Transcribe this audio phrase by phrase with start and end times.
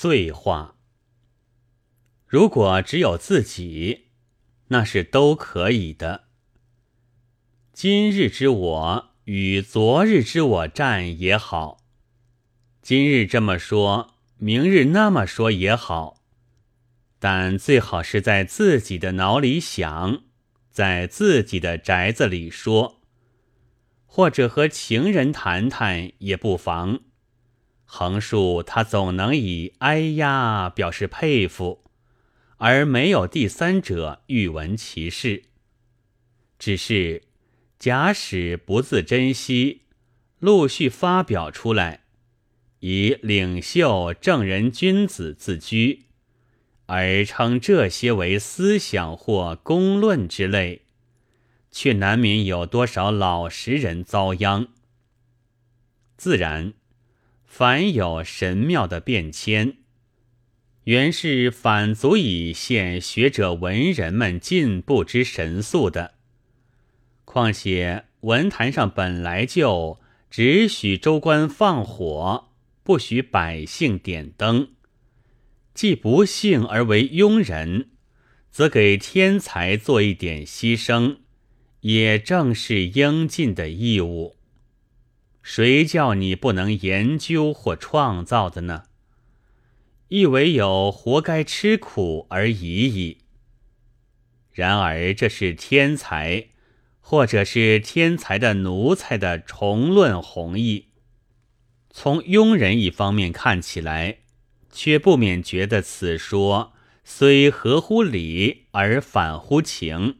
[0.00, 0.76] 碎话。
[2.24, 4.10] 如果只有自己，
[4.68, 6.28] 那是都可以的。
[7.72, 11.78] 今日之我与昨日之我战也好，
[12.80, 16.22] 今日这么说，明日那么说也好，
[17.18, 20.22] 但最好是在自己的脑里想，
[20.70, 23.00] 在自己的宅子里说，
[24.06, 27.00] 或者和情人谈谈也不妨。
[27.90, 31.82] 横竖他总能以“哎呀”表示佩服，
[32.58, 35.44] 而没有第三者欲闻其事。
[36.58, 37.22] 只是
[37.78, 39.84] 假使不自珍惜，
[40.38, 42.02] 陆续发表出来，
[42.80, 46.04] 以领袖、正人、君子自居，
[46.84, 50.82] 而称这些为思想或公论之类，
[51.70, 54.68] 却难免有多少老实人遭殃。
[56.18, 56.74] 自然。
[57.48, 59.78] 凡有神妙的变迁，
[60.84, 66.14] 原是反足以现学者文人们进步之神速的。
[67.24, 69.98] 况且文坛上本来就
[70.30, 72.50] 只许州官放火，
[72.84, 74.68] 不许百姓点灯。
[75.74, 77.88] 既不幸而为庸人，
[78.52, 81.16] 则给天才做一点牺牲，
[81.80, 84.37] 也正是应尽的义务。
[85.50, 88.82] 谁叫你不能研究或创造的呢？
[90.08, 93.22] 亦唯有活该吃苦而已矣。
[94.52, 96.48] 然而这是天才，
[97.00, 100.88] 或者是天才的奴才的重论弘毅。
[101.90, 104.18] 从庸人一方面看起来，
[104.70, 110.18] 却不免觉得此说虽合乎理而反乎情，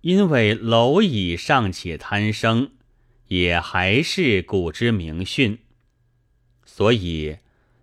[0.00, 2.70] 因为蝼蚁尚且贪生。
[3.34, 5.58] 也还是古之名训，
[6.64, 7.38] 所以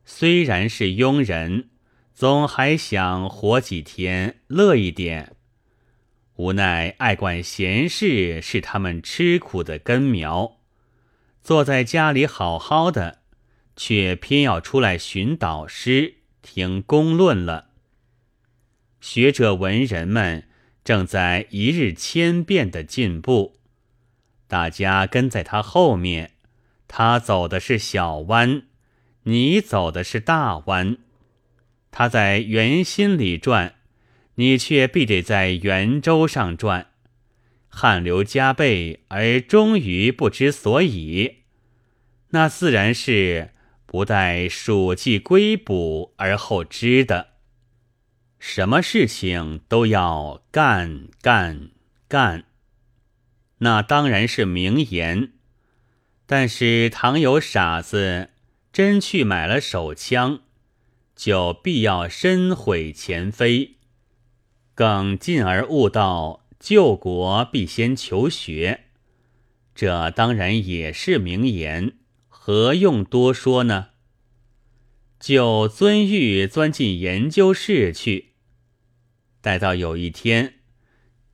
[0.05, 1.71] 虽然是庸人，
[2.13, 5.35] 总还想活几天，乐一点。
[6.37, 10.61] 无奈爱管闲事是他们吃苦的根苗，
[11.43, 13.19] 坐在家里好好的，
[13.75, 17.71] 却偏要出来寻导师、听公论了。
[19.01, 20.47] 学者文人们
[20.85, 23.57] 正在一日千变的进步。
[24.51, 26.31] 大家跟在他后面，
[26.85, 28.63] 他走的是小弯，
[29.23, 30.97] 你走的是大弯。
[31.89, 33.75] 他在圆心里转，
[34.35, 36.87] 你却必得在圆周上转，
[37.69, 41.43] 汗流浃背而终于不知所以，
[42.31, 43.51] 那自然是
[43.85, 47.29] 不待暑季归补而后知的。
[48.37, 51.69] 什么事情都要干干
[52.09, 52.50] 干。
[53.63, 55.33] 那当然是名言，
[56.25, 58.29] 但是倘有傻子
[58.73, 60.41] 真去买了手枪，
[61.15, 63.75] 就必要身毁前非，
[64.73, 68.85] 更进而悟到救国必先求学，
[69.75, 71.93] 这当然也是名言，
[72.27, 73.89] 何用多说呢？
[75.19, 78.31] 就遵玉钻进研究室去，
[79.39, 80.60] 待到有一天。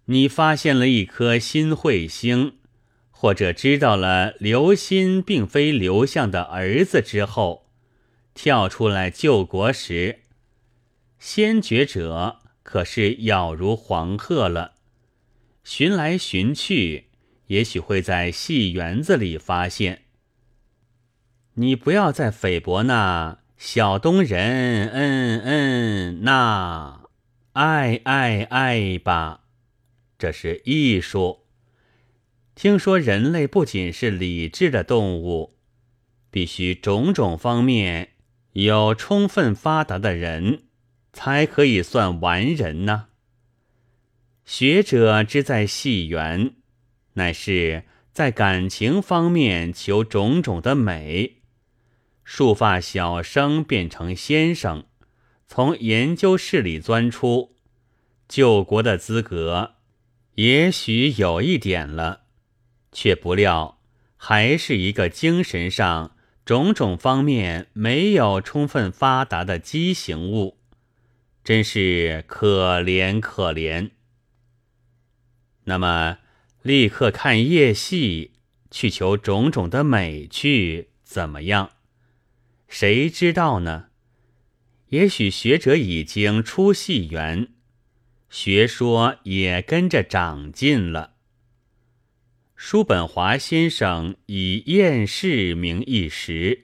[0.10, 2.56] 你发现了一颗新彗星，
[3.12, 7.68] 或者知道了刘歆并非刘向的儿子之后，
[8.34, 10.20] 跳出来救国时，
[11.20, 14.76] 先觉者可是杳如黄鹤了。
[15.66, 17.08] 寻来寻去，
[17.48, 20.04] 也许会在戏园子里发现。
[21.56, 27.02] 你不要再菲薄那小东人，嗯嗯，那
[27.54, 29.42] 爱爱爱吧。
[30.18, 31.46] 这是艺术。
[32.56, 35.58] 听说人类不仅是理智的动物，
[36.32, 38.14] 必须种种方面
[38.54, 40.64] 有充分发达的人，
[41.14, 43.10] 才可以算完人呢。
[44.44, 46.56] 学者之在戏园，
[47.14, 51.42] 乃是在感情方面求种种的美。
[52.24, 54.86] 束发小生变成先生，
[55.48, 57.56] 从研究室里钻出，
[58.28, 59.76] 救国的资格。
[60.38, 62.22] 也许有一点了，
[62.92, 63.80] 却不料
[64.18, 70.60] 还是一个精神上种种方面没有充分发达的畸形物，
[71.44, 73.90] 真是可怜可怜。
[75.64, 76.20] 那么
[76.62, 78.34] 立刻看夜戏，
[78.70, 81.72] 去求种种的美去，怎么样？
[82.68, 83.88] 谁知道呢？
[84.90, 87.48] 也许学者已经出戏园。
[88.30, 91.14] 学说也跟着长进了。
[92.56, 96.64] 叔本华先生以厌世名一时，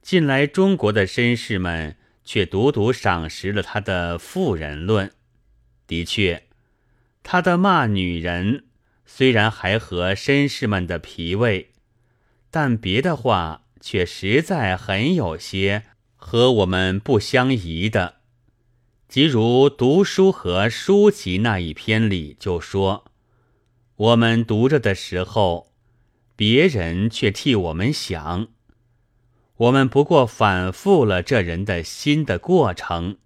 [0.00, 5.12] 近来中国的绅士们却独独赏识了他的妇人论。
[5.86, 6.44] 的确，
[7.22, 8.64] 他的骂女人
[9.04, 11.72] 虽然还合绅士们的脾胃，
[12.50, 15.84] 但别的话却实在很有些
[16.16, 18.15] 和我们不相宜的。
[19.08, 23.04] 即如读书和书籍那一篇里就说，
[23.94, 25.72] 我们读着的时候，
[26.34, 28.48] 别人却替我们想，
[29.56, 33.18] 我们不过反复了这人的心的过程。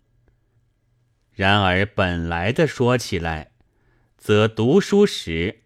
[1.32, 3.52] 然而本来的说起来，
[4.18, 5.62] 则读书时，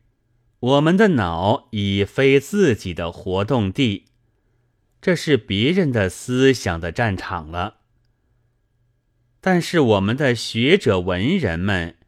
[0.60, 4.06] 我们的脑已非自己的活动地，
[5.02, 7.81] 这是别人的思想的战场了。
[9.46, 11.99] 但是我们的学者文人们，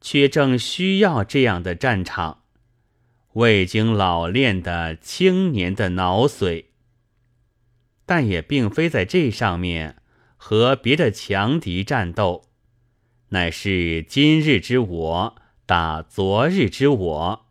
[0.00, 2.44] 却正需要这样的战场，
[3.32, 6.66] 未经老练的青年的脑髓。
[8.06, 9.96] 但也并非在这上面
[10.36, 12.44] 和别的强敌战斗，
[13.30, 15.36] 乃是今日之我
[15.66, 17.46] 打昨日之我，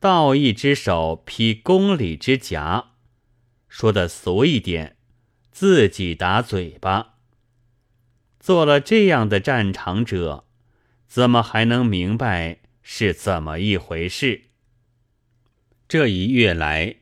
[0.00, 2.92] 道义之手劈公理之甲。
[3.68, 4.96] 说的俗一点，
[5.50, 7.11] 自己打嘴巴。
[8.42, 10.46] 做了这样的战场者，
[11.06, 14.46] 怎么还能明白是怎么一回事？
[15.86, 16.96] 这一月来，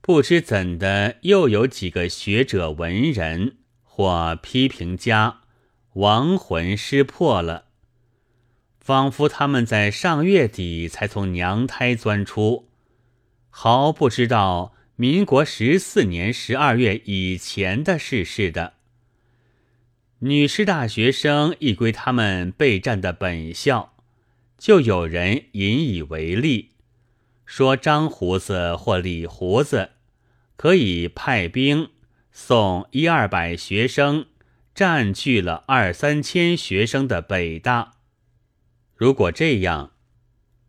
[0.00, 5.40] 不知怎的，又有几个学者文人或批评家
[5.94, 7.64] 亡魂失魄了，
[8.78, 12.68] 仿佛他们在上月底才从娘胎钻出，
[13.50, 18.74] 毫不知道民国十四年十二月以前的事似的。
[20.26, 23.92] 女师大学生亦归他们备战的本校，
[24.56, 26.70] 就有人引以为例，
[27.44, 29.90] 说张胡子或李胡子
[30.56, 31.90] 可以派兵
[32.32, 34.24] 送一二百学生，
[34.74, 37.96] 占据了二三千学生的北大。
[38.96, 39.92] 如果这样，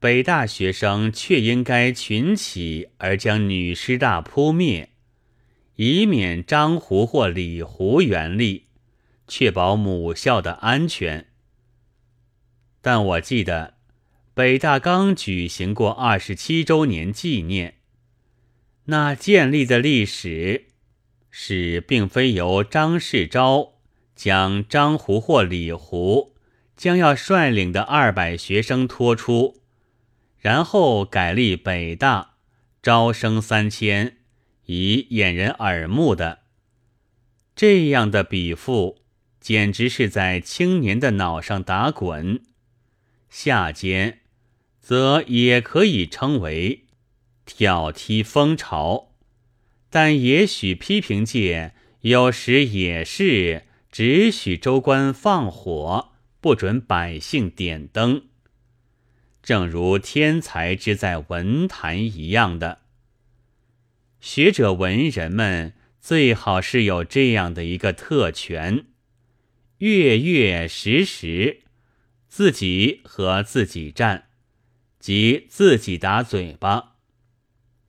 [0.02, 4.90] 北大学生却应该群起而将女师大扑灭，
[5.78, 8.65] 以免张胡或李胡原力。
[9.28, 11.28] 确保母校的安全，
[12.82, 13.74] 但我记得
[14.34, 17.76] 北大刚举行过二十七周年纪念，
[18.86, 20.68] 那建立的历史
[21.32, 23.72] 是并非由张世钊
[24.16, 26.36] 将张胡或李胡
[26.76, 29.62] 将要率领的二百学生拖出，
[30.38, 32.36] 然后改立北大
[32.84, 34.18] 招生三千，
[34.66, 36.42] 以掩人耳目的
[37.56, 39.05] 这样的比赋。
[39.46, 42.42] 简直是在青年的脑上打滚，
[43.30, 44.22] 下间，
[44.80, 46.86] 则也可以称为
[47.46, 49.12] 挑剔风潮，
[49.92, 58.24] 但也许批评界有时也是只许州官放火，不准百姓点灯，
[59.44, 62.80] 正如天才之在文坛一样的。
[64.20, 68.86] 学者文人们最好是有这样的一个特权。
[69.80, 71.64] 月月时时，
[72.30, 74.30] 自己和自己战，
[75.00, 76.96] 即自己打嘴巴，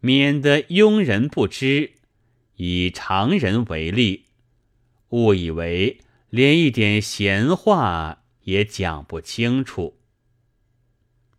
[0.01, 1.93] 免得庸人不知。
[2.57, 4.25] 以常人为例，
[5.11, 6.01] 误以为
[6.31, 10.01] 连一点闲话也讲不清楚。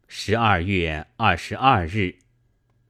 [0.08, 2.20] 十二月二十二日。